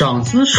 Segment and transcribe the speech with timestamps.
[0.00, 0.58] 长姿势，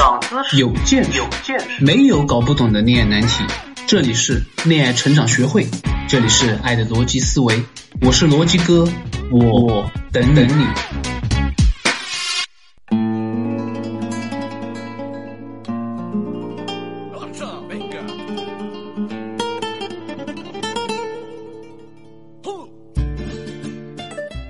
[0.55, 3.43] 有见识，没有搞不懂的恋爱难题。
[3.87, 5.65] 这里是恋爱成长学会，
[6.07, 7.63] 这里是爱的逻辑思维，
[8.03, 8.87] 我是逻辑哥，
[9.31, 10.67] 我等等你。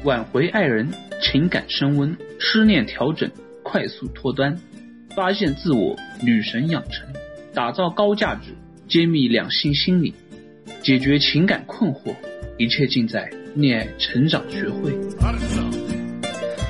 [0.03, 3.31] 挽回爱人，情感升温，失恋调整，
[3.63, 4.59] 快速脱单，
[5.15, 7.05] 发现自我，女神养成，
[7.53, 8.55] 打造高价值，
[8.87, 10.13] 揭秘两性心理，
[10.81, 12.15] 解决情感困惑，
[12.57, 14.93] 一切尽在恋爱成长学会。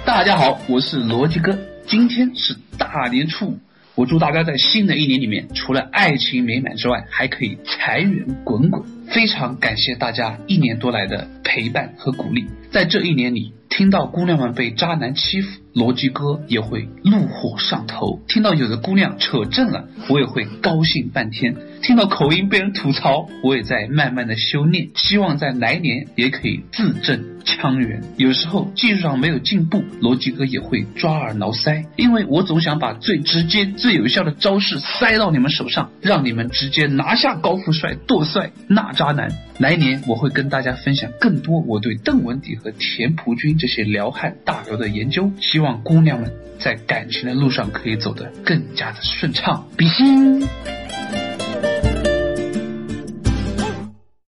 [0.03, 3.59] 大家好，我是逻辑哥，今天是大年初五，
[3.93, 8.81] 我祝大家在新的一年里面，除了爱情美满之外，还可以财源滚滚。
[9.05, 27.30] 非常感谢大家一年多来的陪伴和鼓励，在这一年里，听到姑娘们被渣男欺负，逻辑哥也会怒火上头；听到有的姑娘扯正了，我也会高兴半天；听到口音被人吐槽，我也在慢慢的修炼，希望在来年也可以自正
[27.61, 28.01] 汤圆。
[28.17, 39.29] 有时候技术上没有进步，逻辑哥也会抓耳挠腮，因为我总想把最直接、最有效的招式塞到你们手上，让你们直接拿下高富帅、剁帅那渣男。
[39.59, 49.67] 来年我会跟大家分享更多我对邓文迪和田朴珺这些撩汉大刘的研究，希望姑娘们在感情的路上可以走得更加的顺畅。
[49.77, 50.41] 比心。